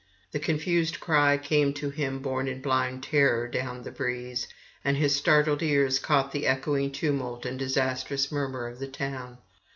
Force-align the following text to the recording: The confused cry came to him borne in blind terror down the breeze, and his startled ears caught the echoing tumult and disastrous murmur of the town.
The 0.31 0.39
confused 0.39 0.99
cry 0.99 1.37
came 1.37 1.75
to 1.75 1.91
him 1.91 2.23
borne 2.23 2.47
in 2.47 2.59
blind 2.59 3.03
terror 3.03 3.47
down 3.47 3.83
the 3.83 3.91
breeze, 3.91 4.47
and 4.83 4.97
his 4.97 5.15
startled 5.15 5.61
ears 5.61 5.99
caught 5.99 6.31
the 6.31 6.47
echoing 6.47 6.91
tumult 6.91 7.45
and 7.45 7.59
disastrous 7.59 8.31
murmur 8.31 8.65
of 8.65 8.79
the 8.79 8.87
town. 8.87 9.37